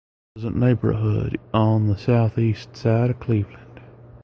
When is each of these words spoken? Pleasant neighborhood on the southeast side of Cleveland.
Pleasant 0.33 0.55
neighborhood 0.55 1.39
on 1.53 1.85
the 1.85 1.95
southeast 1.95 2.75
side 2.75 3.11
of 3.11 3.19
Cleveland. 3.19 3.81